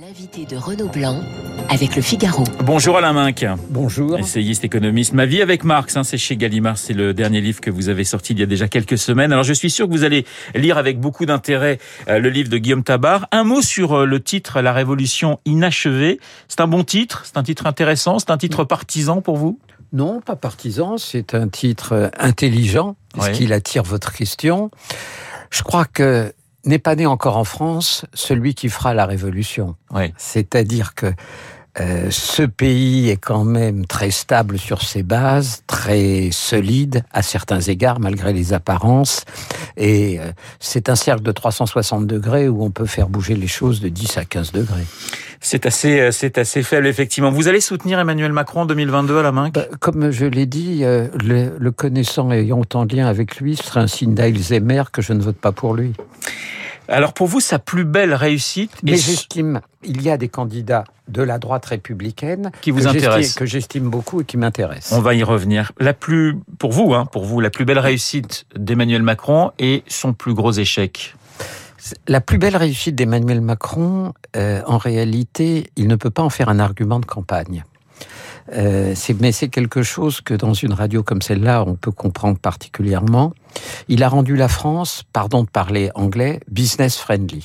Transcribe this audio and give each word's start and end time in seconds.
L'invité 0.00 0.44
de 0.44 0.56
Renaud 0.56 0.88
Blanc 0.88 1.20
avec 1.70 1.94
le 1.94 2.02
Figaro. 2.02 2.42
Bonjour 2.64 2.96
Alain 2.96 3.12
Minck. 3.12 3.46
Bonjour. 3.70 4.18
Essayiste 4.18 4.64
économiste. 4.64 5.12
Ma 5.12 5.24
vie 5.24 5.40
avec 5.40 5.62
Marx, 5.62 5.96
hein, 5.96 6.02
c'est 6.02 6.18
chez 6.18 6.36
Gallimard, 6.36 6.78
c'est 6.78 6.94
le 6.94 7.14
dernier 7.14 7.40
livre 7.40 7.60
que 7.60 7.70
vous 7.70 7.88
avez 7.88 8.02
sorti 8.02 8.32
il 8.32 8.40
y 8.40 8.42
a 8.42 8.46
déjà 8.46 8.66
quelques 8.66 8.98
semaines. 8.98 9.32
Alors 9.32 9.44
je 9.44 9.52
suis 9.52 9.70
sûr 9.70 9.86
que 9.86 9.92
vous 9.92 10.02
allez 10.02 10.26
lire 10.56 10.78
avec 10.78 10.98
beaucoup 10.98 11.26
d'intérêt 11.26 11.78
euh, 12.08 12.18
le 12.18 12.28
livre 12.28 12.48
de 12.48 12.58
Guillaume 12.58 12.82
Tabar. 12.82 13.28
Un 13.30 13.44
mot 13.44 13.62
sur 13.62 13.92
euh, 14.00 14.04
le 14.04 14.20
titre 14.20 14.60
La 14.60 14.72
Révolution 14.72 15.38
inachevée. 15.44 16.18
C'est 16.48 16.60
un 16.60 16.66
bon 16.66 16.82
titre, 16.82 17.22
c'est 17.24 17.36
un 17.36 17.44
titre 17.44 17.66
intéressant, 17.66 18.18
c'est 18.18 18.30
un 18.30 18.38
titre 18.38 18.64
partisan 18.64 19.20
pour 19.20 19.36
vous? 19.36 19.60
Non, 19.92 20.20
pas 20.20 20.34
partisan, 20.34 20.98
c'est 20.98 21.34
un 21.34 21.46
titre 21.48 21.92
euh, 21.92 22.08
intelligent. 22.18 22.96
Est-ce 23.16 23.26
Ouais. 23.26 23.32
qu'il 23.32 23.52
attire 23.52 23.84
votre 23.84 24.12
question 24.12 24.72
Je 25.50 25.62
crois 25.62 25.84
que 25.84 26.32
n'est 26.64 26.78
pas 26.78 26.96
né 26.96 27.06
encore 27.06 27.36
en 27.36 27.44
France 27.44 28.04
celui 28.14 28.54
qui 28.54 28.68
fera 28.68 28.94
la 28.94 29.06
révolution. 29.06 29.76
Oui. 29.90 30.12
C'est-à-dire 30.16 30.94
que 30.94 31.12
euh, 31.80 32.08
ce 32.10 32.42
pays 32.42 33.10
est 33.10 33.16
quand 33.16 33.44
même 33.44 33.84
très 33.84 34.12
stable 34.12 34.58
sur 34.58 34.82
ses 34.82 35.02
bases, 35.02 35.64
très 35.66 36.30
solide 36.30 37.02
à 37.12 37.22
certains 37.22 37.60
égards 37.60 37.98
malgré 37.98 38.32
les 38.32 38.52
apparences. 38.52 39.24
Et 39.76 40.20
euh, 40.20 40.30
c'est 40.60 40.88
un 40.88 40.94
cercle 40.94 41.22
de 41.22 41.32
360 41.32 42.06
degrés 42.06 42.48
où 42.48 42.62
on 42.62 42.70
peut 42.70 42.86
faire 42.86 43.08
bouger 43.08 43.34
les 43.34 43.48
choses 43.48 43.80
de 43.80 43.88
10 43.88 44.18
à 44.18 44.24
15 44.24 44.52
degrés. 44.52 44.86
C'est 45.46 45.66
assez, 45.66 46.00
euh, 46.00 46.10
c'est 46.10 46.38
assez 46.38 46.62
faible 46.62 46.86
effectivement. 46.86 47.30
Vous 47.30 47.48
allez 47.48 47.60
soutenir 47.60 47.98
Emmanuel 47.98 48.32
Macron 48.32 48.62
en 48.62 48.66
2022 48.66 49.18
Alain 49.18 49.30
Minck? 49.32 49.52
Bah, 49.52 49.66
Comme 49.78 50.10
je 50.10 50.24
l'ai 50.24 50.46
dit, 50.46 50.84
euh, 50.84 51.08
le, 51.22 51.52
le 51.58 51.70
connaissant 51.70 52.30
ayant 52.32 52.60
autant 52.60 52.86
de 52.86 52.96
lien 52.96 53.06
avec 53.06 53.36
lui, 53.36 53.54
ce 53.54 53.64
serait 53.64 53.80
un 53.80 53.86
signe 53.86 54.14
d'Alzheimer 54.14 54.84
que 54.90 55.02
je 55.02 55.12
ne 55.12 55.20
vote 55.20 55.36
pas 55.36 55.52
pour 55.52 55.74
lui. 55.74 55.92
Alors 56.88 57.12
pour 57.12 57.26
vous, 57.26 57.40
sa 57.40 57.58
plus 57.58 57.84
belle 57.84 58.14
réussite 58.14 58.70
Mais 58.82 58.92
est- 58.92 58.96
j'estime, 58.96 59.60
il 59.84 60.00
y 60.00 60.08
a 60.08 60.16
des 60.16 60.28
candidats 60.28 60.84
de 61.08 61.22
la 61.22 61.38
droite 61.38 61.66
républicaine 61.66 62.50
Qui 62.62 62.70
vous 62.70 62.86
intéressent. 62.86 63.34
que 63.34 63.44
j'estime 63.44 63.90
beaucoup 63.90 64.22
et 64.22 64.24
qui 64.24 64.38
m'intéressent. 64.38 64.98
On 64.98 65.02
va 65.02 65.12
y 65.14 65.22
revenir. 65.22 65.72
La 65.78 65.92
plus, 65.92 66.38
pour 66.58 66.72
vous, 66.72 66.94
hein, 66.94 67.04
pour 67.04 67.26
vous, 67.26 67.40
la 67.40 67.50
plus 67.50 67.66
belle 67.66 67.78
réussite 67.78 68.46
d'Emmanuel 68.56 69.02
Macron 69.02 69.50
et 69.58 69.82
son 69.88 70.14
plus 70.14 70.32
gros 70.32 70.52
échec. 70.52 71.14
La 72.06 72.20
plus 72.20 72.38
belle 72.38 72.56
réussite 72.56 72.94
d'Emmanuel 72.94 73.40
Macron, 73.40 74.14
euh, 74.36 74.62
en 74.66 74.78
réalité, 74.78 75.70
il 75.76 75.86
ne 75.88 75.96
peut 75.96 76.10
pas 76.10 76.22
en 76.22 76.30
faire 76.30 76.48
un 76.48 76.58
argument 76.58 77.00
de 77.00 77.06
campagne. 77.06 77.64
Euh, 78.52 78.94
mais 79.20 79.32
c'est 79.32 79.48
quelque 79.48 79.82
chose 79.82 80.20
que 80.20 80.34
dans 80.34 80.54
une 80.54 80.72
radio 80.72 81.02
comme 81.02 81.22
celle-là, 81.22 81.64
on 81.66 81.74
peut 81.74 81.90
comprendre 81.90 82.38
particulièrement. 82.38 83.32
Il 83.88 84.02
a 84.02 84.08
rendu 84.08 84.36
la 84.36 84.48
France, 84.48 85.02
pardon 85.12 85.42
de 85.42 85.48
parler 85.48 85.90
anglais, 85.94 86.40
business 86.50 86.96
friendly. 86.96 87.44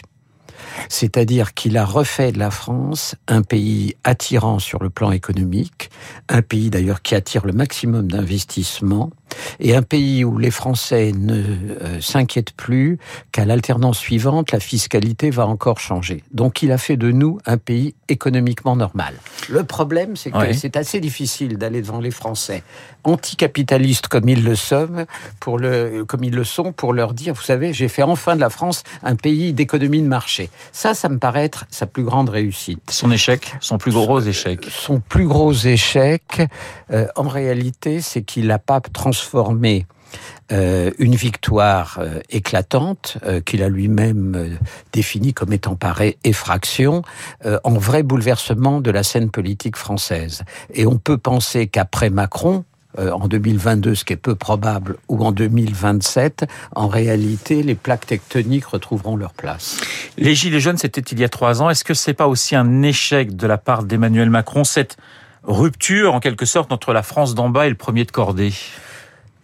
C'est-à-dire 0.90 1.54
qu'il 1.54 1.78
a 1.78 1.86
refait 1.86 2.32
de 2.32 2.40
la 2.40 2.52
France 2.52 3.16
un 3.28 3.42
pays 3.42 3.96
attirant 4.04 4.60
sur 4.60 4.82
le 4.84 4.90
plan 4.90 5.12
économique, 5.12 5.90
un 6.28 6.42
pays 6.42 6.70
d'ailleurs 6.70 7.02
qui 7.02 7.16
attire 7.16 7.46
le 7.46 7.54
maximum 7.54 8.08
d'investissements, 8.08 9.10
et 9.60 9.76
un 9.76 9.82
pays 9.82 10.24
où 10.24 10.38
les 10.38 10.52
Français 10.52 11.12
ne 11.16 11.42
euh, 11.42 12.02
s'inquiètent 12.02 12.54
plus 12.54 12.98
qu'à 13.32 13.46
l'alternance 13.46 13.98
suivante, 13.98 14.52
la 14.52 14.60
fiscalité 14.60 15.30
va 15.30 15.48
encore 15.48 15.80
changer. 15.80 16.24
Donc 16.32 16.62
il 16.62 16.72
a 16.72 16.78
fait 16.78 16.98
de 16.98 17.12
nous 17.12 17.40
un 17.46 17.58
pays 17.58 17.96
économiquement 18.08 18.76
normal. 18.76 19.14
Le 19.50 19.64
problème, 19.64 20.16
c'est 20.16 20.32
que 20.32 20.54
c'est 20.54 20.78
assez 20.78 21.00
difficile 21.00 21.58
d'aller 21.58 21.82
devant 21.82 22.00
les 22.00 22.12
Français, 22.12 22.64
anticapitalistes 23.04 24.08
comme 24.08 24.30
ils 24.30 24.44
le 24.44 24.56
sont, 24.56 25.06
pour 25.40 25.58
le, 25.58 26.06
comme 26.06 26.24
ils 26.24 26.36
le 26.36 26.44
sont, 26.44 26.72
pour 26.72 26.94
leur 26.94 27.14
dire, 27.14 27.34
vous 27.34 27.42
savez, 27.42 27.74
j'ai 27.74 27.88
fait 27.88 28.04
enfin 28.04 28.36
de 28.36 28.42
la 28.42 28.50
France 28.50 28.84
un 29.04 29.16
pays 29.16 29.54
d'économie 29.54 30.02
de 30.02 30.08
marché. 30.08 30.50
Ça, 30.72 30.94
ça 30.94 31.10
me 31.10 31.18
paraît 31.18 31.46
être 31.46 31.66
sa 31.70 31.86
plus 31.86 32.04
grande 32.04 32.30
réussite. 32.30 32.90
Son 32.90 33.12
échec, 33.12 33.54
son 33.60 33.78
plus 33.78 33.92
gros 33.92 34.20
échec. 34.20 34.66
Son 34.70 35.00
plus 35.00 35.28
gros 35.28 35.54
échec, 35.54 36.42
euh, 36.92 37.08
en 37.16 37.28
réalité, 37.28 38.02
c'est 38.02 38.22
qu'il 38.22 38.48
n'a 38.48 38.60
pas 38.60 38.82
transformé 38.82 39.19
euh, 40.52 40.90
une 40.98 41.14
victoire 41.14 42.00
euh, 42.02 42.22
éclatante, 42.32 43.20
euh, 43.24 43.40
qu'il 43.40 43.62
a 43.62 43.70
lui-même 43.70 44.58
définie 44.92 45.32
comme 45.32 45.54
étant 45.54 45.76
par 45.76 46.02
effraction, 46.24 47.04
en 47.64 47.74
vrai 47.74 48.04
bouleversement 48.04 48.82
de 48.82 48.90
la 48.90 49.04
scène 49.04 49.30
politique 49.30 49.76
française. 49.76 50.44
Et 50.74 50.88
on 50.88 50.98
peut 50.98 51.18
penser 51.18 51.68
qu'après 51.68 52.10
Macron, 52.10 52.64
en 52.98 53.28
2022, 53.28 53.94
ce 53.94 54.04
qui 54.04 54.14
est 54.14 54.18
peu 54.18 54.36
probable, 54.36 54.98
ou 55.08 55.24
en 55.24 55.32
2027, 55.32 56.46
en 56.76 56.88
réalité, 56.88 57.62
les 57.62 57.76
plaques 57.76 58.08
tectoniques 58.08 58.66
retrouveront 58.66 59.16
leur 59.16 59.34
place. 59.34 59.80
Les 60.18 60.34
Gilets 60.34 60.60
jaunes, 60.60 60.78
c'était 60.78 61.02
il 61.02 61.20
y 61.20 61.24
a 61.24 61.30
trois 61.30 61.62
ans. 61.62 61.70
Est-ce 61.70 61.84
que 61.84 61.94
c'est 61.94 62.16
pas 62.16 62.28
aussi 62.28 62.56
un 62.56 62.82
échec 62.82 63.36
de 63.36 63.46
la 63.46 63.58
part 63.58 63.84
d'Emmanuel 63.84 64.30
Macron, 64.30 64.64
cette 64.64 64.98
rupture, 65.44 66.14
en 66.16 66.20
quelque 66.20 66.46
sorte, 66.46 66.72
entre 66.72 66.92
la 66.92 67.04
France 67.04 67.36
d'en 67.36 67.50
bas 67.50 67.68
et 67.68 67.70
le 67.70 67.76
premier 67.76 68.06
de 68.06 68.12
cordée? 68.12 68.54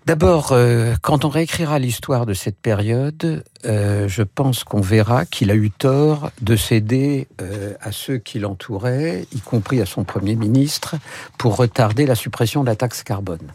D'abord, 0.06 0.52
euh, 0.52 0.94
quand 1.02 1.26
on 1.26 1.30
réécrira 1.30 1.80
l'histoire 1.80 2.28
de 2.28 2.36
cette 2.36 2.60
période, 2.60 3.44
euh, 3.66 4.08
je 4.08 4.22
pense 4.22 4.64
qu'on 4.64 4.82
verra 4.82 5.26
qu'il 5.26 5.50
a 5.50 5.56
eu 5.56 5.72
tort 5.72 6.30
de 6.42 6.56
céder 6.56 7.28
euh, 7.42 7.74
à 7.82 7.92
ceux 7.92 8.20
qui 8.20 8.38
l'entouraient, 8.38 9.26
y 9.34 9.40
compris 9.40 9.82
à 9.82 9.88
son 9.88 10.04
Premier 10.04 10.36
ministre, 10.36 10.96
pour 11.40 11.56
retarder 11.58 12.06
la 12.06 12.14
suppression 12.14 12.62
de 12.62 12.68
la 12.68 12.76
taxe 12.76 13.02
carbone. 13.02 13.52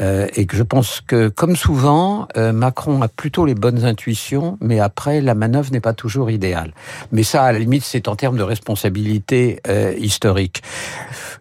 Euh, 0.00 0.26
et 0.34 0.46
que 0.46 0.56
je 0.56 0.64
pense 0.64 1.00
que, 1.00 1.28
comme 1.28 1.54
souvent, 1.54 2.26
euh, 2.36 2.52
Macron 2.52 3.00
a 3.00 3.08
plutôt 3.08 3.46
les 3.46 3.54
bonnes 3.54 3.84
intuitions, 3.84 4.58
mais 4.60 4.80
après, 4.80 5.20
la 5.20 5.34
manœuvre 5.34 5.70
n'est 5.70 5.80
pas 5.80 5.92
toujours 5.92 6.30
idéale. 6.30 6.74
Mais 7.12 7.22
ça, 7.22 7.44
à 7.44 7.52
la 7.52 7.60
limite, 7.60 7.84
c'est 7.84 8.08
en 8.08 8.16
termes 8.16 8.36
de 8.36 8.42
responsabilité 8.42 9.60
euh, 9.68 9.94
historique. 9.96 10.62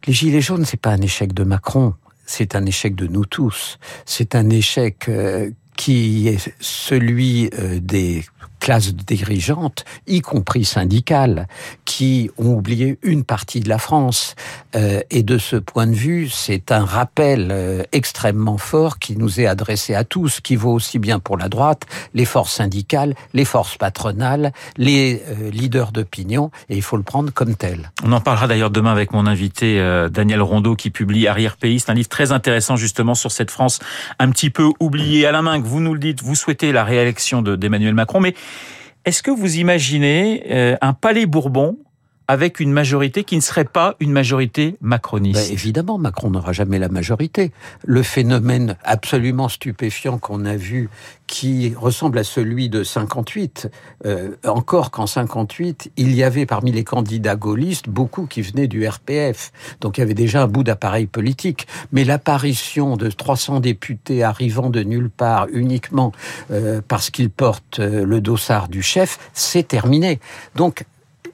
Les 0.05 0.13
Gilets 0.13 0.41
jaunes, 0.41 0.65
c'est 0.65 0.79
pas 0.79 0.91
un 0.91 1.01
échec 1.01 1.33
de 1.33 1.43
Macron, 1.43 1.95
c'est 2.25 2.55
un 2.55 2.65
échec 2.65 2.95
de 2.95 3.07
nous 3.07 3.25
tous. 3.25 3.77
C'est 4.05 4.35
un 4.35 4.49
échec 4.49 5.09
euh, 5.09 5.51
qui 5.75 6.27
est 6.27 6.53
celui 6.59 7.49
euh, 7.59 7.79
des 7.79 8.23
classes 8.63 8.93
dirigeantes, 8.95 9.83
y 10.07 10.21
compris 10.21 10.63
syndicales, 10.63 11.47
qui 11.83 12.31
ont 12.37 12.53
oublié 12.53 12.97
une 13.03 13.25
partie 13.25 13.59
de 13.59 13.67
la 13.67 13.77
France. 13.77 14.35
Euh, 14.75 15.01
et 15.11 15.21
de 15.21 15.37
ce 15.37 15.57
point 15.57 15.85
de 15.85 15.93
vue, 15.93 16.29
c'est 16.29 16.71
un 16.71 16.85
rappel 16.85 17.49
euh, 17.51 17.83
extrêmement 17.91 18.57
fort 18.57 18.99
qui 18.99 19.17
nous 19.17 19.41
est 19.41 19.47
adressé 19.47 19.95
à 19.95 20.05
tous, 20.05 20.39
qui 20.39 20.55
vaut 20.55 20.71
aussi 20.71 20.97
bien 20.97 21.19
pour 21.19 21.37
la 21.37 21.49
droite, 21.49 21.83
les 22.13 22.23
forces 22.23 22.53
syndicales, 22.53 23.15
les 23.33 23.43
forces 23.43 23.77
patronales, 23.77 24.53
les 24.77 25.21
euh, 25.27 25.51
leaders 25.51 25.91
d'opinion, 25.91 26.49
et 26.69 26.77
il 26.77 26.81
faut 26.81 26.95
le 26.97 27.03
prendre 27.03 27.33
comme 27.33 27.55
tel. 27.55 27.91
On 28.01 28.13
en 28.13 28.21
parlera 28.21 28.47
d'ailleurs 28.47 28.71
demain 28.71 28.93
avec 28.93 29.11
mon 29.11 29.27
invité 29.27 29.79
euh, 29.79 30.07
Daniel 30.07 30.41
Rondeau 30.41 30.75
qui 30.77 30.89
publie 30.89 31.27
Arrière 31.27 31.57
Pays. 31.57 31.81
C'est 31.81 31.91
un 31.91 31.95
livre 31.95 32.07
très 32.07 32.31
intéressant 32.31 32.77
justement 32.77 33.13
sur 33.13 33.31
cette 33.31 33.51
France 33.51 33.79
un 34.19 34.31
petit 34.31 34.49
peu 34.49 34.69
oubliée. 34.79 35.25
Alain 35.25 35.41
Minck, 35.41 35.65
vous 35.65 35.81
nous 35.81 35.93
le 35.93 35.99
dites, 35.99 36.23
vous 36.23 36.35
souhaitez 36.35 36.71
la 36.71 36.85
réélection 36.85 37.41
de- 37.41 37.57
d'Emmanuel 37.57 37.93
Macron, 37.93 38.21
mais 38.21 38.33
est-ce 39.05 39.21
que 39.23 39.31
vous 39.31 39.57
imaginez 39.57 40.43
euh, 40.49 40.77
un 40.81 40.93
palais 40.93 41.25
Bourbon 41.25 41.77
avec 42.27 42.59
une 42.59 42.71
majorité 42.71 43.23
qui 43.23 43.35
ne 43.35 43.41
serait 43.41 43.65
pas 43.65 43.95
une 43.99 44.11
majorité 44.11 44.77
macroniste 44.81 45.47
Ben, 45.47 45.53
évidemment, 45.53 45.97
Macron 45.97 46.29
n'aura 46.29 46.53
jamais 46.53 46.79
la 46.79 46.89
majorité. 46.89 47.51
Le 47.85 48.03
phénomène 48.03 48.77
absolument 48.83 49.49
stupéfiant 49.49 50.17
qu'on 50.17 50.45
a 50.45 50.55
vu, 50.55 50.89
qui 51.27 51.73
ressemble 51.75 52.19
à 52.19 52.23
celui 52.23 52.69
de 52.69 52.83
58, 52.83 53.69
euh, 54.05 54.35
encore 54.45 54.91
qu'en 54.91 55.07
58, 55.07 55.91
il 55.97 56.13
y 56.15 56.23
avait 56.23 56.45
parmi 56.45 56.71
les 56.71 56.83
candidats 56.83 57.35
gaullistes 57.35 57.89
beaucoup 57.89 58.25
qui 58.25 58.41
venaient 58.41 58.67
du 58.67 58.87
RPF. 58.87 59.51
Donc 59.81 59.97
il 59.97 60.01
y 60.01 60.03
avait 60.03 60.13
déjà 60.13 60.43
un 60.43 60.47
bout 60.47 60.63
d'appareil 60.63 61.07
politique. 61.07 61.67
Mais 61.91 62.03
l'apparition 62.03 62.97
de 62.97 63.09
300 63.09 63.61
députés 63.61 64.23
arrivant 64.23 64.69
de 64.69 64.83
nulle 64.83 65.09
part 65.09 65.47
uniquement 65.51 66.11
euh, 66.51 66.81
parce 66.87 67.09
qu'ils 67.09 67.29
portent 67.29 67.79
euh, 67.79 68.05
le 68.05 68.21
dossard 68.21 68.67
du 68.67 68.81
chef, 68.81 69.17
c'est 69.33 69.67
terminé. 69.67 70.19
Donc 70.55 70.85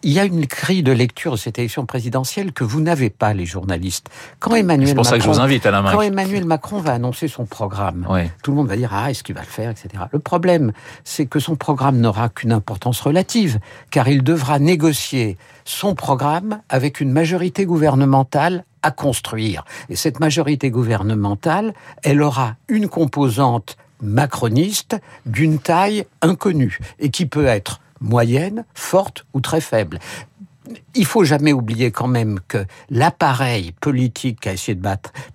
il 0.03 0.11
y 0.13 0.19
a 0.19 0.25
une 0.25 0.45
grille 0.45 0.83
de 0.83 0.91
lecture 0.91 1.33
de 1.33 1.37
cette 1.37 1.59
élection 1.59 1.85
présidentielle 1.85 2.53
que 2.53 2.63
vous 2.63 2.81
n'avez 2.81 3.09
pas, 3.09 3.33
les 3.33 3.45
journalistes. 3.45 4.07
Quand 4.39 4.55
Emmanuel 4.55 4.87
C'est 4.89 4.95
pour 4.95 5.05
ça 5.05 5.17
que 5.17 5.23
je 5.23 5.27
vous 5.27 5.33
Macron- 5.33 5.43
invite, 5.43 5.65
Alain 5.65 5.83
quand. 5.91 6.01
Emmanuel 6.01 6.45
Macron 6.45 6.79
va 6.79 6.93
annoncer 6.93 7.27
son 7.27 7.45
programme, 7.45 8.07
tout 8.43 8.51
le 8.51 8.57
monde 8.57 8.67
va 8.67 8.77
dire 8.77 8.91
ah 8.93 9.11
est-ce 9.11 9.23
qu'il 9.23 9.35
va 9.35 9.41
le 9.41 9.47
faire, 9.47 9.69
etc. 9.71 9.89
Le 10.11 10.19
problème, 10.19 10.71
c'est 11.03 11.25
que 11.25 11.39
son 11.39 11.55
programme 11.55 11.97
n'aura 11.99 12.29
qu'une 12.29 12.51
importance 12.51 13.01
relative, 13.01 13.59
car 13.91 14.07
il 14.07 14.23
devra 14.23 14.59
négocier 14.59 15.37
son 15.65 15.95
programme 15.95 16.61
avec 16.69 16.99
une 17.01 17.11
majorité 17.11 17.65
gouvernementale 17.65 18.63
à 18.81 18.91
construire. 18.91 19.65
Et 19.89 19.95
cette 19.97 20.19
majorité 20.21 20.69
gouvernementale, 20.71 21.73
elle 22.03 22.21
aura 22.21 22.55
une 22.69 22.87
composante 22.87 23.75
macroniste 24.01 24.95
d'une 25.25 25.59
taille 25.59 26.05
inconnue 26.21 26.79
et 26.99 27.09
qui 27.09 27.25
peut 27.25 27.45
être 27.45 27.81
moyenne, 28.01 28.65
forte 28.73 29.25
ou 29.33 29.41
très 29.41 29.61
faible. 29.61 29.99
il 30.95 31.05
faut 31.05 31.23
jamais 31.23 31.53
oublier 31.53 31.91
quand 31.91 32.07
même 32.07 32.39
que 32.47 32.65
l'appareil 32.89 33.71
politique 33.79 34.39
qu'a 34.41 34.53
essayé 34.53 34.75
de 34.75 34.81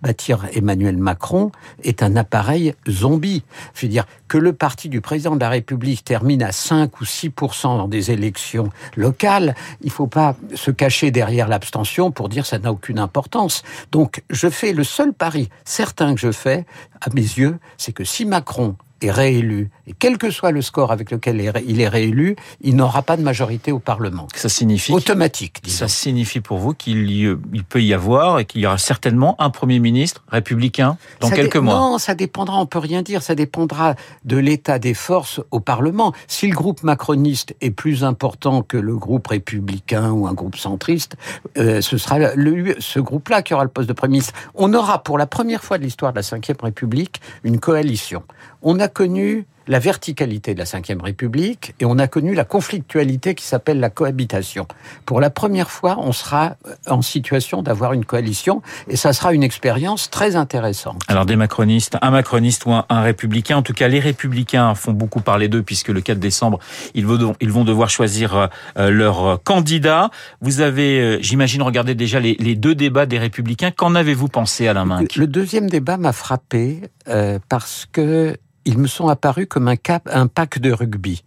bâtir 0.02 0.46
Emmanuel 0.52 0.96
Macron 0.96 1.50
est 1.82 2.02
un 2.02 2.16
appareil 2.16 2.75
zombie. 2.88 3.43
Je 3.75 3.82
veux 3.82 3.90
dire 3.90 4.06
que 4.28 4.38
le 4.38 4.52
parti 4.52 4.88
du 4.88 5.00
président 5.00 5.34
de 5.34 5.40
la 5.40 5.49
République 5.49 6.05
termine 6.05 6.43
à 6.43 6.52
5 6.52 7.00
ou 7.00 7.05
6% 7.05 7.62
dans 7.62 7.88
des 7.88 8.11
élections 8.11 8.70
locales, 8.96 9.55
il 9.82 9.90
faut 9.90 10.06
pas 10.06 10.37
se 10.55 10.70
cacher 10.70 11.11
derrière 11.11 11.49
l'abstention 11.49 12.11
pour 12.11 12.28
dire 12.28 12.46
ça 12.46 12.58
n'a 12.58 12.72
aucune 12.72 12.99
importance. 12.99 13.62
Donc 13.93 14.22
je 14.31 14.49
fais 14.49 14.72
le 14.72 14.84
seul 14.84 15.12
pari 15.12 15.49
certain 15.64 16.14
que 16.14 16.20
je 16.20 16.32
fais 16.32 16.66
à 17.00 17.11
mes 17.11 17.22
yeux, 17.22 17.58
c'est 17.76 17.93
que 17.93 18.05
si 18.05 18.25
Macron 18.25 18.76
est 19.04 19.10
réélu, 19.10 19.70
et 19.86 19.94
quel 19.98 20.18
que 20.18 20.30
soit 20.30 20.50
le 20.50 20.62
score 20.62 20.92
avec 20.92 21.10
lequel 21.10 21.52
il 21.66 21.80
est 21.80 21.88
réélu, 21.88 22.36
il 22.60 22.76
n'aura 22.76 23.02
pas 23.02 23.16
de 23.16 23.22
majorité 23.22 23.72
au 23.72 23.78
Parlement. 23.78 24.26
Ça 24.34 24.48
signifie 24.48 24.92
automatique. 24.92 25.62
Ça 25.66 25.88
signifie 25.88 26.40
pour 26.40 26.58
vous 26.58 26.74
qu'il 26.74 27.10
il 27.10 27.64
peut 27.64 27.82
y 27.82 27.94
avoir 27.94 28.38
et 28.38 28.44
qu'il 28.44 28.60
y 28.60 28.66
aura 28.66 28.78
certainement 28.78 29.36
un 29.38 29.50
Premier 29.50 29.78
ministre 29.78 30.22
républicain 30.28 30.96
dans 31.20 31.30
quelques 31.30 31.56
mois. 31.56 31.74
Non, 31.74 31.98
ça 31.98 32.14
dépendra. 32.14 32.58
On 32.58 32.66
peut 32.66 32.78
rien 32.78 33.02
dire. 33.02 33.22
Ça 33.22 33.34
dépendra 33.34 33.94
de 34.24 34.36
l'état 34.36 34.78
des 34.78 34.94
forces 34.94 35.40
au 35.50 35.60
Parlement. 35.60 36.12
Si 36.26 36.46
le 36.46 36.54
groupe 36.54 36.82
macroniste 36.82 37.54
est 37.60 37.70
plus 37.70 38.04
important 38.04 38.62
que 38.62 38.76
le 38.76 38.96
groupe 38.96 39.26
républicain 39.26 40.10
ou 40.10 40.26
un 40.26 40.32
groupe 40.32 40.56
centriste, 40.56 41.16
euh, 41.58 41.80
ce 41.80 41.98
sera 41.98 42.18
le, 42.34 42.76
ce 42.78 43.00
groupe-là 43.00 43.42
qui 43.42 43.54
aura 43.54 43.64
le 43.64 43.70
poste 43.70 43.88
de 43.88 43.92
Premier 43.92 44.12
ministre. 44.12 44.34
On 44.54 44.72
aura 44.74 45.02
pour 45.02 45.18
la 45.18 45.26
première 45.26 45.62
fois 45.62 45.78
de 45.78 45.82
l'histoire 45.82 46.12
de 46.12 46.20
la 46.20 46.22
Ve 46.22 46.62
République 46.62 47.20
une 47.42 47.58
coalition. 47.58 48.22
On 48.66 48.81
a 48.81 48.88
connu 48.88 49.46
la 49.66 49.78
verticalité 49.78 50.55
de 50.55 50.58
la 50.58 50.64
Ve 50.64 51.02
République 51.02 51.75
et 51.81 51.84
on 51.84 51.99
a 51.99 52.06
connu 52.06 52.34
la 52.34 52.44
conflictualité 52.44 53.34
qui 53.34 53.44
s'appelle 53.44 53.78
la 53.78 53.90
cohabitation. 53.90 54.66
Pour 55.05 55.20
la 55.20 55.31
première 55.31 55.70
fois, 55.70 55.96
on 55.99 56.12
sera 56.12 56.56
en 56.87 57.02
situation 57.02 57.62
d'avoir 57.62 57.93
une 57.93 58.06
coalition 58.06 58.62
et 58.88 58.96
ça 58.96 59.12
sera 59.12 59.34
une 59.34 59.43
expérience 59.43 60.11
très 60.11 60.37
intéressante. 60.37 61.02
Alors 61.08 61.26
des 61.26 61.37
macronistes, 61.37 61.96
un 62.00 62.11
macroniste 62.11 62.64
ou 62.64 62.72
un, 62.72 63.02
républicain, 63.02 63.58
en 63.58 63.62
tout 63.62 63.75
cas 63.75 63.88
les 63.88 64.00
républicains 64.00 64.75
font 64.75 64.93
beaucoup 64.93 65.20
parler 65.20 65.49
d'eux 65.49 65.62
puisque 65.62 65.88
le 65.88 66.00
4 66.00 66.19
décembre, 66.19 66.58
ils 66.94 67.06
vont, 67.06 67.37
ils 67.40 67.52
vont 67.52 67.64
devoir 67.64 67.90
choisir 67.90 68.50
euh, 68.78 68.90
leur 68.90 69.43
candidat. 69.43 70.11
Vous 70.40 70.61
avez, 70.61 71.00
euh, 71.00 71.19
j'imagine, 71.20 71.61
regardé 71.62 71.94
déjà 71.94 72.19
les, 72.19 72.34
deux 72.55 72.75
débats 72.75 73.05
des 73.05 73.19
républicains. 73.19 73.70
Qu'en 73.70 73.94
avez-vous 73.94 74.28
pensé, 74.28 74.69
Alain 74.69 74.84
Minck? 74.87 75.16
Le 75.16 75.26
deuxième 75.26 75.69
débat 75.69 75.96
m'a 75.96 76.12
frappé 76.12 76.82
euh, 77.08 77.38
parce 77.49 77.87
que 77.90 78.37
ils 78.64 78.78
me 78.78 78.87
sont 78.87 79.08
apparus 79.08 79.46
comme 79.49 79.69
un, 79.69 79.76
cap, 79.76 80.08
un 80.12 80.26
pack 80.26 80.58
de 80.58 80.72
rugby. 80.72 81.25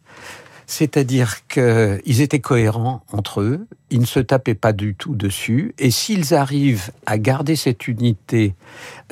C'est-à-dire 0.67 1.47
qu'ils 1.47 2.21
étaient 2.21 2.41
cohérents 2.41 3.01
entre 3.11 3.39
eux, 3.39 3.67
ils 3.89 4.01
ne 4.01 4.05
se 4.05 4.19
tapaient 4.19 4.53
pas 4.53 4.73
du 4.73 4.95
tout 4.95 5.15
dessus, 5.15 5.73
et 5.79 5.91
s'ils 5.91 6.33
arrivent 6.33 6.91
à 7.05 7.17
garder 7.17 7.55
cette 7.55 7.87
unité 7.87 8.53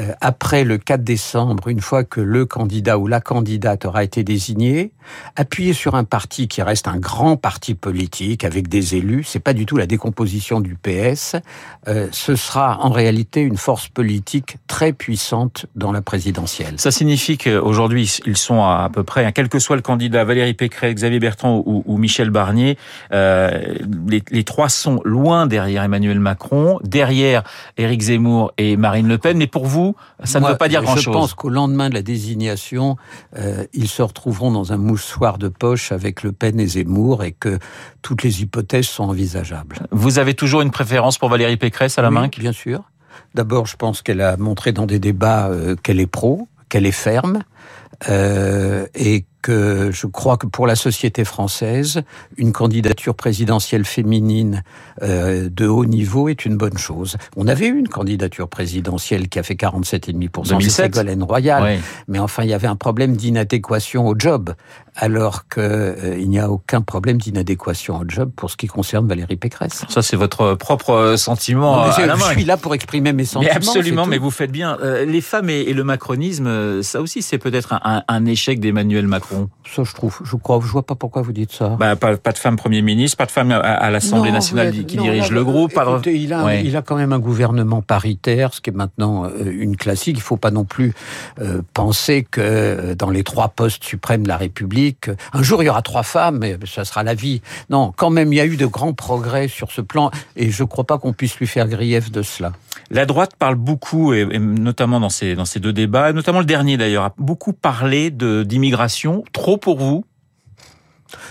euh, 0.02 0.12
après 0.20 0.66
le 0.66 0.78
4 0.78 1.02
décembre, 1.02 1.70
une 1.70 1.80
fois 1.80 2.04
que 2.04 2.20
le 2.20 2.46
candidat 2.46 2.98
ou 2.98 3.08
la 3.08 3.22
candidate 3.22 3.86
aura 3.86 4.04
été 4.04 4.24
désigné, 4.26 4.92
appuyer 5.38 5.72
sur 5.72 5.96
un 5.96 6.04
parti 6.04 6.50
qui 6.50 6.62
reste 6.62 6.90
un 6.90 6.98
grand 6.98 7.38
parti 7.38 7.74
politique 7.74 8.44
avec 8.44 8.68
des 8.68 8.96
élus, 8.96 9.24
c'est 9.24 9.40
pas 9.40 9.54
du 9.54 9.66
tout 9.66 9.78
la 9.78 9.88
décomposition 9.88 10.60
du 10.60 10.76
PS, 10.76 11.38
euh, 11.88 12.10
ce 12.12 12.36
sera 12.36 12.80
en 12.82 12.90
réalité 12.90 13.40
une 13.40 13.58
force 13.58 13.88
politique 13.88 14.58
très 14.68 14.92
puissante 14.92 15.68
dans 15.76 15.94
la 15.94 16.02
présidentielle. 16.02 16.76
Ça 16.80 16.92
signifie 16.92 17.38
qu'aujourd'hui 17.38 18.12
ils 18.26 18.38
sont 18.38 18.62
à, 18.62 18.90
peu 18.92 19.04
près, 19.04 19.32
quel 19.32 19.48
que 19.48 19.60
soit 19.60 19.78
le 19.78 19.82
candidat, 19.82 20.26
Valérie 20.26 20.54
Pécresse, 20.54 20.96
Xavier 20.96 21.20
Bertrand 21.20 21.45
ou, 21.54 21.98
Michel 21.98 22.30
Barnier, 22.30 22.78
euh, 23.14 23.76
les, 24.08 24.24
les 24.30 24.44
trois 24.44 24.70
sont 24.70 25.02
loin 25.04 25.48
derrière 25.48 25.84
Emmanuel 25.84 26.20
Macron, 26.20 26.80
derrière 26.84 27.44
Éric 27.78 28.02
Zemmour 28.02 28.54
et 28.58 28.78
Marine 28.78 29.08
Le 29.08 29.18
Pen. 29.18 29.38
Mais 29.38 29.48
pour 29.48 29.66
vous, 29.66 29.96
ça 30.24 30.40
ne 30.40 30.48
veut 30.48 30.58
pas 30.58 30.68
dire 30.68 30.82
grand-chose. 30.82 31.04
Je 31.04 31.10
pense 31.12 31.34
qu'au 31.34 31.50
lendemain 31.50 31.90
de 31.90 31.94
la 31.94 32.02
désignation, 32.02 32.98
euh, 33.38 33.66
ils 33.74 33.88
se 33.88 34.02
retrouveront 34.02 34.52
dans 34.52 34.74
un 34.74 34.78
mouchoir 34.78 35.38
de 35.38 35.48
poche 35.48 35.92
avec 35.92 36.24
Le 36.24 36.32
Pen 36.32 36.60
et 36.60 36.68
Zemmour 36.68 37.24
et 37.24 37.32
que 37.32 37.60
toutes 38.02 38.24
les 38.24 38.42
hypothèses 38.42 38.88
sont 38.88 39.06
envisageables. 39.06 39.78
Vous 39.92 40.20
avez 40.20 40.34
toujours 40.34 40.62
une 40.62 40.72
préférence 40.72 41.18
pour 41.18 41.30
Valérie 41.30 41.58
Pécresse 41.58 41.98
à 41.98 42.02
la 42.02 42.12
main 42.12 42.30
Bien 42.38 42.52
sûr. 42.52 42.84
D'abord, 43.34 43.66
je 43.66 43.76
pense 43.76 44.02
qu'elle 44.02 44.22
a 44.22 44.38
montré 44.38 44.72
dans 44.72 44.86
des 44.86 45.00
débats 45.00 45.48
euh, 45.48 45.76
qu'elle 45.76 46.00
est 46.00 46.08
pro, 46.08 46.48
qu'elle 46.70 46.86
est 46.86 46.92
ferme, 46.92 47.44
euh, 48.10 48.86
et 48.96 49.26
que 49.46 49.92
je 49.92 50.08
crois 50.08 50.38
que 50.38 50.48
pour 50.48 50.66
la 50.66 50.76
société 50.76 51.24
française, 51.24 52.02
une 52.36 52.52
candidature 52.52 53.14
présidentielle 53.14 53.86
féminine 53.86 54.64
euh, 55.04 55.50
de 55.52 55.68
haut 55.68 55.86
niveau 55.86 56.30
est 56.30 56.46
une 56.46 56.58
bonne 56.58 56.80
chose. 56.80 57.16
On 57.36 57.48
avait 57.48 57.68
eu 57.68 57.78
une 57.78 57.88
candidature 57.88 58.48
présidentielle 58.48 59.30
qui 59.30 59.38
a 59.38 59.44
fait 59.44 59.54
47,5%, 59.54 60.60
c'est 60.62 60.70
Ségolène 60.70 61.22
Royal, 61.22 61.78
mais 62.08 62.18
enfin 62.18 62.42
il 62.42 62.50
y 62.50 62.56
avait 62.56 62.66
un 62.66 62.76
problème 62.76 63.16
d'inadéquation 63.16 64.08
au 64.08 64.16
job, 64.18 64.56
alors 64.96 65.48
qu'il 65.48 65.62
euh, 65.62 66.26
n'y 66.26 66.40
a 66.40 66.50
aucun 66.50 66.82
problème 66.82 67.20
d'inadéquation 67.20 68.00
au 68.00 68.04
job 68.08 68.32
pour 68.36 68.50
ce 68.50 68.58
qui 68.58 68.66
concerne 68.66 69.08
Valérie 69.08 69.36
Pécresse. 69.36 69.86
Ça 69.90 70.02
c'est 70.02 70.18
votre 70.18 70.56
propre 70.56 71.18
sentiment. 71.18 71.92
je 71.92 72.32
suis 72.32 72.46
là 72.46 72.58
pour 72.58 72.74
exprimer 72.74 73.14
mes 73.14 73.26
sentiments. 73.26 73.52
Mais 73.52 73.56
absolument, 73.56 74.08
mais 74.08 74.18
vous 74.18 74.32
faites 74.32 74.52
bien. 74.52 74.80
Euh, 74.82 75.06
les 75.06 75.22
femmes 75.22 75.52
et, 75.52 75.72
le 75.72 75.84
macronisme, 75.84 76.82
ça 76.82 77.00
aussi 77.00 77.22
c'est 77.22 77.38
peut-être 77.38 77.74
un, 77.74 77.80
un 77.86 78.26
échec 78.26 78.60
d'Emmanuel 78.60 79.08
Macron. 79.08 79.50
Ça, 79.64 79.84
je 79.84 79.94
trouve. 79.94 80.20
Je 80.24 80.36
crois. 80.36 80.60
Je 80.62 80.68
vois 80.68 80.84
pas 80.84 80.96
pourquoi 80.96 81.22
vous 81.22 81.32
dites 81.32 81.52
ça. 81.52 81.70
Bah, 81.80 81.96
pas, 81.96 82.16
de 82.16 82.38
femme 82.38 82.56
Premier 82.56 82.82
ministre, 82.82 83.18
pas 83.18 83.26
de 83.26 83.32
femme 83.32 83.52
à, 83.52 83.90
l'Assemblée 83.92 84.32
nationale 84.32 84.72
qui 84.72 84.98
dirige 84.98 85.32
le 85.32 85.44
groupe. 85.44 85.74
Écoutez, 85.80 86.20
il, 86.20 86.34
a, 86.34 86.56
il 86.56 86.76
a 86.76 86.82
quand 86.82 86.96
même 86.96 87.14
un 87.14 87.20
gouvernement 87.20 87.82
paritaire, 87.82 88.54
ce 88.54 88.62
qui 88.62 88.72
est 88.72 88.74
maintenant 88.74 89.26
euh, 89.26 89.52
une 89.52 89.78
classique. 89.78 90.18
Il 90.18 90.22
faut 90.22 90.38
pas 90.38 90.52
non 90.52 90.66
plus 90.66 90.94
euh, 91.40 91.62
penser 91.74 92.26
que 92.30 92.42
euh, 92.42 92.96
dans 92.96 93.10
les 93.10 93.24
trois 93.24 93.50
postes 93.50 93.84
suprêmes 93.84 94.24
de 94.24 94.28
la 94.28 94.38
République, 94.38 95.10
un 95.34 95.44
jour 95.44 95.62
il 95.62 95.68
y 95.68 95.70
aura 95.70 95.82
trois 95.82 96.04
femmes, 96.04 96.40
mais 96.40 96.58
ça 96.66 96.86
sera 96.86 97.04
la 97.04 97.14
vie. 97.14 97.42
Non, 97.70 97.94
quand 97.96 98.10
même, 98.10 98.34
il 98.34 98.38
y 98.38 98.42
a 98.42 98.46
eu 98.46 98.58
de 98.58 98.66
grands 98.66 98.94
progrès 98.94 99.48
sur 99.48 99.72
ce 99.72 99.82
plan, 99.82 100.12
et 100.36 100.50
je 100.50 100.64
crois 100.64 100.86
pas 100.86 100.98
qu'on 100.98 101.14
puisse 101.14 101.38
lui 101.38 101.48
faire 101.48 101.68
grief 101.68 102.12
de 102.12 102.22
cela. 102.22 102.52
La 102.92 103.06
droite 103.06 103.36
parle 103.38 103.56
beaucoup, 103.56 104.14
et, 104.14 104.26
notamment 104.38 105.00
dans 105.00 105.10
ces, 105.10 105.36
dans 105.36 105.46
ces 105.46 105.60
deux 105.60 105.74
débats, 105.74 106.14
notamment 106.14 106.40
le 106.40 106.46
dernier 106.46 106.78
d'ailleurs, 106.78 107.06
a 107.06 107.14
beaucoup 107.18 107.54
parlé 107.54 108.12
d'immigration. 108.12 109.24
Trop 109.34 109.58
pour 109.58 109.80
vous? 109.80 110.06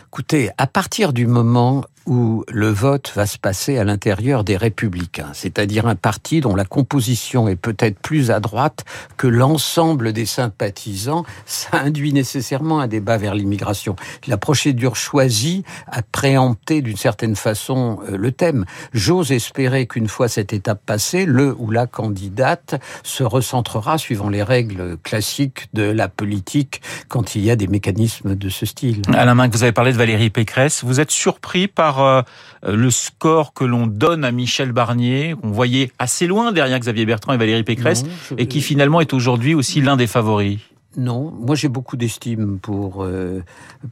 Écoutez, 0.08 0.50
à 0.58 0.66
partir 0.66 1.12
du 1.12 1.26
moment 1.26 1.84
où 2.06 2.44
le 2.48 2.68
vote 2.68 3.12
va 3.14 3.26
se 3.26 3.38
passer 3.38 3.78
à 3.78 3.84
l'intérieur 3.84 4.44
des 4.44 4.56
républicains, 4.56 5.30
c'est-à-dire 5.32 5.86
un 5.86 5.94
parti 5.94 6.40
dont 6.40 6.54
la 6.54 6.64
composition 6.64 7.48
est 7.48 7.56
peut-être 7.56 7.98
plus 7.98 8.30
à 8.30 8.40
droite 8.40 8.84
que 9.16 9.26
l'ensemble 9.26 10.12
des 10.12 10.26
sympathisants, 10.26 11.24
ça 11.46 11.78
induit 11.78 12.12
nécessairement 12.12 12.80
un 12.80 12.88
débat 12.88 13.16
vers 13.16 13.34
l'immigration. 13.34 13.96
La 14.26 14.36
procédure 14.36 14.96
choisie 14.96 15.64
a 15.86 16.02
préempté 16.02 16.82
d'une 16.82 16.96
certaine 16.96 17.36
façon 17.36 18.00
euh, 18.08 18.16
le 18.16 18.32
thème. 18.32 18.64
J'ose 18.92 19.32
espérer 19.32 19.86
qu'une 19.86 20.08
fois 20.08 20.28
cette 20.28 20.52
étape 20.52 20.80
passée, 20.84 21.24
le 21.24 21.54
ou 21.58 21.70
la 21.70 21.86
candidate 21.86 22.80
se 23.02 23.22
recentrera 23.22 23.98
suivant 23.98 24.28
les 24.28 24.42
règles 24.42 24.98
classiques 25.02 25.68
de 25.72 25.82
la 25.82 26.08
politique 26.08 26.82
quand 27.08 27.34
il 27.34 27.44
y 27.44 27.50
a 27.50 27.56
des 27.56 27.66
mécanismes 27.66 28.34
de 28.34 28.48
ce 28.48 28.66
style. 28.66 29.02
Alain 29.12 29.34
Main, 29.34 29.48
vous 29.48 29.62
avez 29.62 29.72
parlé 29.72 29.92
de 29.92 29.96
Valérie 29.98 30.30
Pécresse. 30.30 30.84
Vous 30.84 31.00
êtes 31.00 31.10
surpris 31.10 31.68
par 31.68 31.93
euh, 32.00 32.22
le 32.66 32.90
score 32.90 33.52
que 33.52 33.64
l'on 33.64 33.86
donne 33.86 34.24
à 34.24 34.32
Michel 34.32 34.72
Barnier, 34.72 35.34
qu'on 35.40 35.50
voyait 35.50 35.92
assez 35.98 36.26
loin 36.26 36.52
derrière 36.52 36.78
Xavier 36.78 37.06
Bertrand 37.06 37.32
et 37.32 37.36
Valérie 37.36 37.64
Pécresse, 37.64 38.04
et 38.38 38.46
qui 38.46 38.60
finalement 38.60 39.00
est 39.00 39.12
aujourd'hui 39.12 39.54
aussi 39.54 39.80
l'un 39.80 39.96
des 39.96 40.06
favoris 40.06 40.58
non, 40.96 41.32
moi 41.32 41.56
j'ai 41.56 41.66
beaucoup 41.66 41.96
d'estime 41.96 42.60
pour 42.60 43.02
euh, 43.02 43.42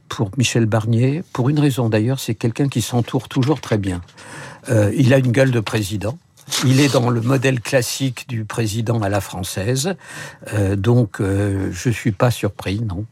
pour 0.07 0.31
Michel 0.37 0.65
Barnier, 0.65 1.21
pour 1.33 1.49
une 1.49 1.59
raison 1.59 1.89
d'ailleurs, 1.89 2.17
c'est 2.17 2.33
quelqu'un 2.33 2.69
qui 2.69 2.81
s'entoure 2.81 3.27
toujours 3.27 3.59
très 3.59 3.77
bien. 3.77 3.99
Euh, 4.69 4.89
il 4.95 5.13
a 5.13 5.17
une 5.17 5.33
gueule 5.33 5.51
de 5.51 5.59
président. 5.59 6.17
Il 6.65 6.79
est 6.79 6.93
dans 6.93 7.09
le 7.09 7.19
modèle 7.19 7.59
classique 7.59 8.25
du 8.29 8.45
président 8.45 9.01
à 9.01 9.09
la 9.09 9.19
française, 9.19 9.95
donc 10.77 11.21
je 11.21 11.89
suis 11.89 12.13
pas 12.13 12.31
surpris, 12.31 12.79
non. 12.79 13.05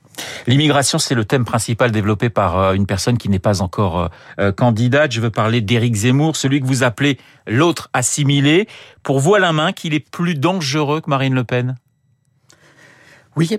L'immigration, 0.47 0.97
c'est 0.97 1.15
le 1.15 1.25
thème 1.25 1.45
principal 1.45 1.91
développé 1.91 2.29
par 2.29 2.57
euh, 2.57 2.73
une 2.73 2.85
personne 2.85 3.17
qui 3.17 3.29
n'est 3.29 3.39
pas 3.39 3.61
encore 3.61 3.99
euh, 3.99 4.07
euh, 4.39 4.51
candidate. 4.51 5.11
Je 5.11 5.21
veux 5.21 5.29
parler 5.29 5.61
d'Éric 5.61 5.95
Zemmour, 5.95 6.35
celui 6.35 6.61
que 6.61 6.65
vous 6.65 6.83
appelez 6.83 7.17
l'autre 7.47 7.89
assimilé. 7.93 8.67
Pour 9.03 9.19
vous, 9.19 9.35
la 9.35 9.53
main, 9.53 9.71
qu'il 9.71 9.93
est 9.93 9.99
plus 9.99 10.35
dangereux 10.35 11.01
que 11.01 11.09
Marine 11.09 11.33
Le 11.33 11.43
Pen? 11.43 11.75
Oui. 13.35 13.57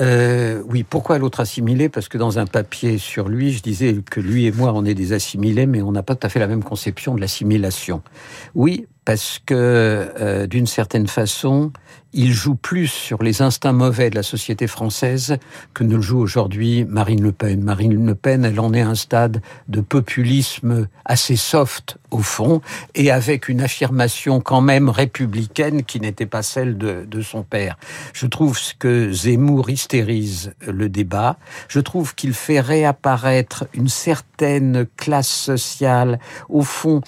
oui, 0.00 0.82
pourquoi 0.82 1.18
l'autre 1.18 1.40
assimilé? 1.40 1.88
Parce 1.88 2.08
que 2.08 2.18
dans 2.18 2.38
un 2.38 2.46
papier 2.46 2.98
sur 2.98 3.28
lui, 3.28 3.52
je 3.52 3.62
disais 3.62 3.94
que 4.10 4.20
lui 4.20 4.46
et 4.46 4.52
moi, 4.52 4.72
on 4.74 4.84
est 4.84 4.94
des 4.94 5.12
assimilés, 5.12 5.66
mais 5.66 5.82
on 5.82 5.92
n'a 5.92 6.02
pas 6.02 6.14
tout 6.14 6.26
à 6.26 6.30
fait 6.30 6.40
la 6.40 6.46
même 6.46 6.64
conception 6.64 7.14
de 7.14 7.20
l'assimilation. 7.20 8.02
Oui, 8.54 8.86
parce 9.04 9.40
que, 9.44 9.54
euh, 9.54 10.46
d'une 10.46 10.66
certaine 10.66 11.06
façon, 11.06 11.72
il 12.14 12.32
joue 12.32 12.54
plus 12.54 12.86
sur 12.86 13.22
les 13.22 13.42
instincts 13.42 13.72
mauvais 13.72 14.08
de 14.08 14.14
la 14.14 14.22
société 14.22 14.66
française 14.66 15.36
que 15.74 15.82
ne 15.82 15.96
le 15.96 16.00
joue 16.00 16.18
aujourd'hui 16.18 16.84
Marine 16.84 17.22
Le 17.22 17.32
Pen. 17.32 17.62
Marine 17.62 18.06
Le 18.06 18.14
Pen, 18.14 18.44
elle 18.44 18.60
en 18.60 18.72
est 18.72 18.82
à 18.82 18.88
un 18.88 18.94
stade 18.94 19.42
de 19.68 19.80
populisme 19.80 20.86
assez 21.04 21.36
soft 21.36 21.98
au 22.12 22.20
fond, 22.20 22.62
et 22.94 23.10
avec 23.10 23.48
une 23.48 23.60
affirmation 23.60 24.40
quand 24.40 24.60
même 24.60 24.88
républicaine 24.88 25.82
qui 25.82 25.98
n'était 25.98 26.26
pas 26.26 26.42
celle 26.42 26.78
de, 26.78 27.04
de 27.04 27.20
son 27.20 27.42
père. 27.42 27.76
Je 28.12 28.26
trouve 28.26 28.56
que 28.78 29.12
Zemmour 29.12 29.68
hystérise 29.68 30.54
le 30.66 30.88
débat. 30.88 31.36
Je 31.68 31.80
trouve 31.80 32.14
qu'il 32.14 32.32
fait 32.32 32.60
réapparaître 32.60 33.66
une 33.74 33.88
certaine 33.88 34.86
classe 34.96 35.28
sociale, 35.28 36.20
au 36.48 36.62
fond, 36.62 37.00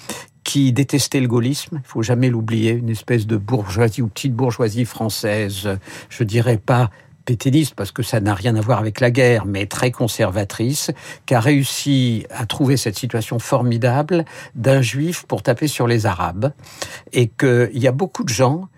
qui 0.47 0.71
détestait 0.71 1.19
le 1.19 1.27
gaullisme, 1.27 1.81
il 1.83 1.87
faut 1.87 2.01
jamais 2.01 2.29
l'oublier, 2.29 2.71
une 2.71 2.87
espèce 2.87 3.27
de 3.27 3.35
bourgeoisie 3.35 4.01
ou 4.01 4.07
petite 4.07 4.33
bourgeoisie 4.33 4.85
française, 4.85 5.77
je 6.09 6.23
dirais 6.23 6.57
pas 6.57 6.89
péténiste 7.25 7.75
parce 7.75 7.91
que 7.91 8.01
ça 8.01 8.21
n'a 8.21 8.33
rien 8.33 8.55
à 8.55 8.61
voir 8.61 8.79
avec 8.79 9.01
la 9.01 9.11
guerre, 9.11 9.45
mais 9.45 9.65
très 9.65 9.91
conservatrice, 9.91 10.91
qui 11.25 11.35
a 11.35 11.41
réussi 11.41 12.25
à 12.29 12.45
trouver 12.45 12.77
cette 12.77 12.97
situation 12.97 13.39
formidable 13.39 14.23
d'un 14.55 14.81
juif 14.81 15.25
pour 15.27 15.43
taper 15.43 15.67
sur 15.67 15.85
les 15.85 16.05
arabes, 16.05 16.53
et 17.11 17.27
qu'il 17.27 17.77
y 17.77 17.87
a 17.87 17.91
beaucoup 17.91 18.23
de 18.23 18.29
gens 18.29 18.69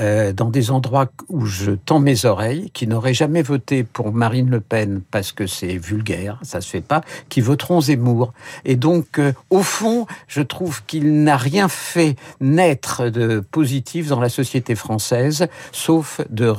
euh, 0.00 0.32
dans 0.32 0.50
des 0.50 0.70
endroits 0.70 1.08
où 1.28 1.46
je 1.46 1.72
tends 1.72 1.98
mes 1.98 2.24
oreilles, 2.24 2.70
qui 2.72 2.86
n'auraient 2.86 3.14
jamais 3.14 3.42
voté 3.42 3.84
pour 3.84 4.12
Marine 4.12 4.50
Le 4.50 4.60
Pen 4.60 5.00
parce 5.10 5.32
que 5.32 5.46
c'est 5.46 5.76
vulgaire, 5.76 6.38
ça 6.42 6.60
se 6.60 6.68
fait 6.68 6.80
pas, 6.80 7.00
qui 7.28 7.40
voteront 7.40 7.80
Zemmour. 7.80 8.32
Et 8.64 8.76
donc, 8.76 9.18
euh, 9.18 9.32
au 9.50 9.62
fond, 9.62 10.06
je 10.26 10.42
trouve 10.42 10.84
qu'il 10.84 11.22
n'a 11.22 11.36
rien 11.36 11.68
fait 11.68 12.16
naître 12.40 13.08
de 13.08 13.40
positif 13.40 14.08
dans 14.08 14.20
la 14.20 14.28
société 14.28 14.74
française, 14.74 15.48
sauf 15.72 16.20
de 16.30 16.52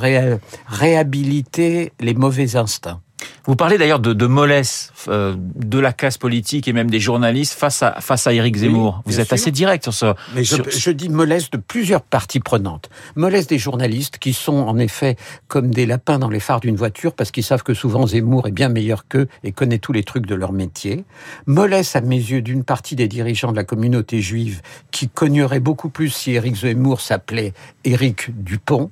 réhabiliter 0.67 1.93
les 1.99 2.13
mauvais 2.13 2.55
instincts. 2.55 3.01
Vous 3.45 3.55
parlez 3.55 3.77
d'ailleurs 3.77 3.99
de, 3.99 4.13
de, 4.13 4.25
mollesse 4.27 4.91
euh, 5.07 5.35
de 5.37 5.79
la 5.79 5.93
classe 5.93 6.17
politique 6.17 6.67
et 6.67 6.73
même 6.73 6.89
des 6.89 6.99
journalistes 6.99 7.53
face 7.53 7.81
à 7.83 7.99
face 7.99 8.27
à 8.27 8.33
Éric 8.33 8.57
Zemmour. 8.57 9.01
Vous 9.05 9.19
êtes 9.19 9.27
sûr. 9.27 9.33
assez 9.33 9.51
direct 9.51 9.83
sur 9.83 9.93
ça. 9.93 10.15
Mais 10.35 10.43
je, 10.43 10.55
sur... 10.55 10.69
je, 10.69 10.91
dis 10.91 11.09
mollesse 11.09 11.49
de 11.49 11.57
plusieurs 11.57 12.01
parties 12.01 12.39
prenantes. 12.39 12.89
Mollesse 13.15 13.47
des 13.47 13.57
journalistes 13.57 14.19
qui 14.19 14.33
sont 14.33 14.57
en 14.57 14.77
effet 14.77 15.17
comme 15.47 15.71
des 15.71 15.85
lapins 15.85 16.19
dans 16.19 16.29
les 16.29 16.39
phares 16.39 16.59
d'une 16.59 16.75
voiture 16.75 17.13
parce 17.13 17.31
qu'ils 17.31 17.43
savent 17.43 17.63
que 17.63 17.73
souvent 17.73 18.05
Zemmour 18.05 18.47
est 18.47 18.51
bien 18.51 18.69
meilleur 18.69 19.07
qu'eux 19.07 19.27
et 19.43 19.51
connaît 19.51 19.79
tous 19.79 19.93
les 19.93 20.03
trucs 20.03 20.25
de 20.25 20.35
leur 20.35 20.51
métier. 20.51 21.05
Mollesse 21.45 21.95
à 21.95 22.01
mes 22.01 22.17
yeux 22.17 22.41
d'une 22.41 22.63
partie 22.63 22.95
des 22.95 23.07
dirigeants 23.07 23.51
de 23.51 23.57
la 23.57 23.63
communauté 23.63 24.21
juive 24.21 24.61
qui 24.91 25.09
cognerait 25.09 25.59
beaucoup 25.59 25.89
plus 25.89 26.09
si 26.09 26.33
Éric 26.33 26.55
Zemmour 26.55 27.01
s'appelait 27.01 27.53
Éric 27.83 28.29
Dupont 28.43 28.91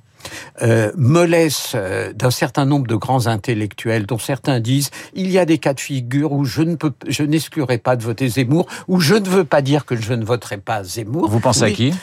euh, 0.62 0.92
mollesse 0.96 1.74
euh, 1.76 2.14
d'un 2.14 2.32
certain 2.32 2.66
nombre 2.66 2.88
de 2.88 2.96
grands 2.96 3.28
intellectuels 3.28 4.06
dont 4.06 4.18
certains 4.18 4.60
disent 4.60 4.92
il 5.14 5.30
y 5.30 5.38
a 5.38 5.46
des 5.46 5.58
cas 5.58 5.74
de 5.74 5.80
figure 5.80 6.32
où 6.32 6.46
je 6.46 6.62
ne 6.62 6.76
peux 6.76 6.94
je 7.08 7.24
n'exclurai 7.24 7.78
pas 7.78 7.96
de 7.96 8.04
voter 8.04 8.28
Zemmour 8.28 8.68
ou 8.88 9.00
je 9.00 9.16
ne 9.16 9.28
veux 9.28 9.44
pas 9.44 9.62
dire 9.62 9.86
que 9.86 9.96
je 9.96 10.14
ne 10.14 10.26
voterai 10.26 10.58
pas 10.58 10.84
Zemmour. 10.84 11.30
Vous 11.30 11.40
pensez 11.40 11.64
à 11.64 11.72
qui? 11.72 11.94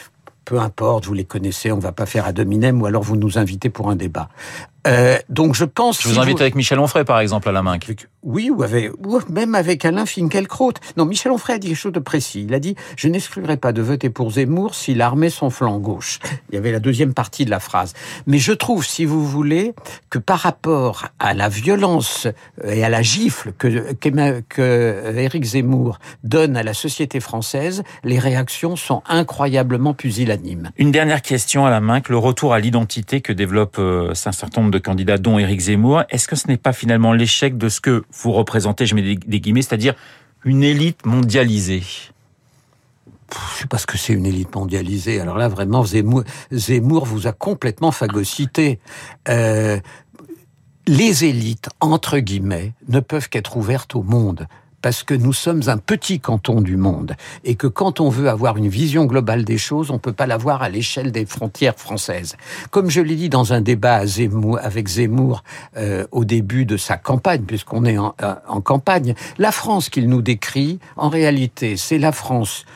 Peu 0.44 0.60
importe, 0.60 1.06
vous 1.06 1.14
les 1.14 1.24
connaissez, 1.24 1.72
on 1.72 1.76
ne 1.76 1.82
va 1.82 1.92
pas 1.92 2.06
faire 2.06 2.26
à 2.26 2.32
dominem 2.32 2.82
ou 2.82 2.86
alors 2.86 3.02
vous 3.02 3.16
nous 3.16 3.38
invitez 3.38 3.70
pour 3.70 3.90
un 3.90 3.96
débat. 3.96 4.28
Euh, 4.86 5.18
donc 5.28 5.54
je 5.54 5.64
pense. 5.64 6.02
Je 6.02 6.08
vous 6.08 6.14
si 6.14 6.20
invite 6.20 6.36
vous... 6.36 6.42
avec 6.42 6.54
Michel 6.54 6.78
Onfray, 6.78 7.04
par 7.04 7.20
exemple, 7.20 7.48
à 7.48 7.52
la 7.52 7.62
main. 7.62 7.78
Oui, 8.22 8.50
ou, 8.50 8.62
avec, 8.62 8.92
ou 9.04 9.20
même 9.28 9.54
avec 9.54 9.84
Alain 9.84 10.06
Finkielkraut. 10.06 10.72
Non, 10.96 11.04
Michel 11.04 11.32
Onfray 11.32 11.56
a 11.56 11.58
dit 11.58 11.68
quelque 11.68 11.76
chose 11.76 11.92
de 11.92 12.00
précis. 12.00 12.44
Il 12.48 12.54
a 12.54 12.58
dit 12.58 12.74
Je 12.96 13.08
n'exclurai 13.08 13.56
pas 13.56 13.72
de 13.72 13.82
voter 13.82 14.10
pour 14.10 14.32
Zemmour 14.32 14.74
s'il 14.74 15.00
armait 15.02 15.30
son 15.30 15.50
flanc 15.50 15.78
gauche. 15.78 16.18
Il 16.50 16.54
y 16.54 16.58
avait 16.58 16.72
la 16.72 16.80
deuxième 16.80 17.14
partie 17.14 17.44
de 17.44 17.50
la 17.50 17.60
phrase. 17.60 17.92
Mais 18.26 18.38
je 18.38 18.52
trouve, 18.52 18.84
si 18.84 19.04
vous 19.04 19.24
voulez, 19.26 19.74
que 20.10 20.18
par 20.18 20.40
rapport 20.40 21.06
à 21.18 21.34
la 21.34 21.48
violence 21.48 22.28
et 22.64 22.84
à 22.84 22.88
la 22.88 23.02
gifle 23.02 23.52
que, 23.58 23.92
que, 23.94 24.40
que 24.48 25.14
Éric 25.16 25.44
Zemmour 25.44 25.98
donne 26.22 26.56
à 26.56 26.62
la 26.62 26.74
société 26.74 27.20
française, 27.20 27.82
les 28.04 28.18
réactions 28.18 28.76
sont 28.76 29.02
incroyablement 29.08 29.94
pusillanimes. 29.94 30.70
Une 30.76 30.90
dernière 30.90 31.22
question 31.22 31.66
à 31.66 31.70
la 31.70 31.80
main, 31.80 32.00
que 32.00 32.12
le 32.12 32.18
retour 32.18 32.54
à 32.54 32.58
l'identité 32.58 33.20
que 33.20 33.32
développe 33.32 33.76
euh, 33.78 34.10
un 34.10 34.32
certain 34.32 34.60
nombre 34.62 34.73
de 34.74 34.78
candidats, 34.78 35.18
dont 35.18 35.38
Éric 35.38 35.60
Zemmour, 35.60 36.02
est-ce 36.10 36.28
que 36.28 36.36
ce 36.36 36.48
n'est 36.48 36.58
pas 36.58 36.72
finalement 36.72 37.12
l'échec 37.12 37.56
de 37.56 37.68
ce 37.68 37.80
que 37.80 38.04
vous 38.12 38.32
représentez, 38.32 38.86
je 38.86 38.94
mets 38.94 39.16
des 39.16 39.40
guillemets, 39.40 39.62
c'est-à-dire 39.62 39.94
une 40.44 40.62
élite 40.62 41.06
mondialisée? 41.06 41.82
Je 43.32 43.60
sais 43.60 43.66
pas 43.66 43.78
ce 43.78 43.86
que 43.86 43.96
c'est 43.96 44.12
une 44.12 44.26
élite 44.26 44.54
mondialisée. 44.54 45.20
Alors 45.20 45.38
là, 45.38 45.48
vraiment, 45.48 45.84
Zemmour, 45.84 46.24
Zemmour 46.52 47.06
vous 47.06 47.26
a 47.26 47.32
complètement 47.32 47.90
phagocyté. 47.90 48.78
Euh, 49.28 49.80
les 50.86 51.24
élites, 51.24 51.68
entre 51.80 52.18
guillemets, 52.18 52.74
ne 52.88 53.00
peuvent 53.00 53.28
qu'être 53.28 53.56
ouvertes 53.56 53.96
au 53.96 54.02
monde 54.02 54.46
parce 54.84 55.02
que 55.02 55.14
nous 55.14 55.32
sommes 55.32 55.62
un 55.68 55.78
petit 55.78 56.20
canton 56.20 56.60
du 56.60 56.76
monde 56.76 57.16
et 57.42 57.54
que 57.54 57.66
quand 57.66 58.00
on 58.00 58.10
veut 58.10 58.28
avoir 58.28 58.58
une 58.58 58.68
vision 58.68 59.06
globale 59.06 59.42
des 59.42 59.56
choses, 59.56 59.90
on 59.90 59.98
peut 59.98 60.12
pas 60.12 60.26
l'avoir 60.26 60.60
à 60.62 60.68
l'échelle 60.68 61.10
des 61.10 61.24
frontières 61.24 61.76
françaises. 61.78 62.36
Comme 62.70 62.90
je 62.90 63.00
l'ai 63.00 63.16
dit 63.16 63.30
dans 63.30 63.54
un 63.54 63.62
débat 63.62 64.02
avec 64.60 64.88
Zemmour 64.88 65.42
euh, 65.78 66.04
au 66.12 66.26
début 66.26 66.66
de 66.66 66.76
sa 66.76 66.98
campagne, 66.98 67.44
puisqu'on 67.44 67.86
est 67.86 67.96
en, 67.96 68.14
en 68.46 68.60
campagne, 68.60 69.14
la 69.38 69.52
France 69.52 69.88
qu'il 69.88 70.06
nous 70.06 70.20
décrit, 70.20 70.78
en 70.98 71.08
réalité, 71.08 71.78
c'est 71.78 71.96
la 71.96 72.12
France 72.12 72.66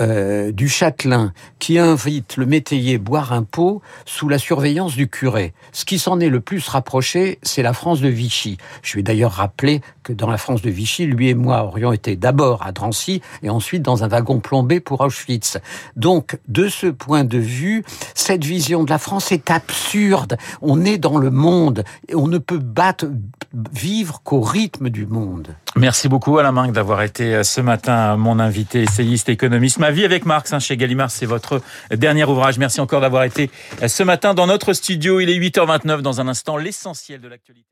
euh, 0.00 0.52
du 0.52 0.68
châtelain 0.68 1.32
qui 1.58 1.78
invite 1.78 2.36
le 2.36 2.44
métayer 2.44 2.98
boire 2.98 3.32
un 3.32 3.42
pot 3.42 3.80
sous 4.04 4.28
la 4.28 4.38
surveillance 4.38 4.94
du 4.94 5.08
curé. 5.08 5.54
Ce 5.72 5.84
qui 5.84 5.98
s'en 5.98 6.20
est 6.20 6.28
le 6.28 6.40
plus 6.40 6.68
rapproché, 6.68 7.38
c'est 7.42 7.62
la 7.62 7.72
France 7.72 8.00
de 8.00 8.08
Vichy. 8.08 8.58
Je 8.82 8.96
vais 8.96 9.02
d'ailleurs 9.02 9.32
rappeler 9.32 9.80
que 10.02 10.12
dans 10.12 10.30
la 10.30 10.36
France 10.36 10.62
de 10.62 10.70
Vichy, 10.70 11.06
lui 11.06 11.28
et 11.28 11.34
moi 11.34 11.64
aurions 11.64 11.92
été 11.92 12.14
d'abord 12.14 12.64
à 12.64 12.72
Drancy 12.72 13.22
et 13.42 13.50
ensuite 13.50 13.82
dans 13.82 14.04
un 14.04 14.08
wagon 14.08 14.40
plombé 14.40 14.80
pour 14.80 15.00
Auschwitz. 15.00 15.58
Donc, 15.96 16.38
de 16.46 16.68
ce 16.68 16.86
point 16.86 17.24
de 17.24 17.38
vue, 17.38 17.84
cette 18.14 18.44
vision 18.44 18.84
de 18.84 18.90
la 18.90 18.98
France 18.98 19.32
est 19.32 19.50
absurde. 19.50 20.36
On 20.60 20.84
est 20.84 20.98
dans 20.98 21.18
le 21.18 21.30
monde 21.30 21.84
et 22.08 22.14
on 22.14 22.28
ne 22.28 22.38
peut 22.38 22.58
battre, 22.58 23.06
vivre 23.72 24.20
qu'au 24.22 24.40
rythme 24.40 24.90
du 24.90 25.06
monde. 25.06 25.56
Merci 25.76 26.08
beaucoup 26.08 26.38
Alain 26.38 26.52
Minck 26.52 26.72
d'avoir 26.72 27.02
été 27.02 27.42
ce 27.44 27.60
matin 27.60 28.16
mon 28.16 28.38
invité 28.38 28.82
essayiste 28.82 29.28
économiste. 29.28 29.78
Ma 29.86 29.92
vie 29.92 30.04
avec 30.04 30.26
Marx 30.26 30.52
hein, 30.52 30.58
chez 30.58 30.76
Gallimard, 30.76 31.12
c'est 31.12 31.26
votre 31.26 31.62
dernier 31.92 32.24
ouvrage. 32.24 32.58
Merci 32.58 32.80
encore 32.80 33.00
d'avoir 33.00 33.22
été 33.22 33.52
ce 33.86 34.02
matin 34.02 34.34
dans 34.34 34.48
notre 34.48 34.72
studio. 34.72 35.20
Il 35.20 35.30
est 35.30 35.38
8h29 35.38 36.00
dans 36.00 36.20
un 36.20 36.26
instant 36.26 36.56
l'essentiel 36.56 37.20
de 37.20 37.28
l'actualité. 37.28 37.68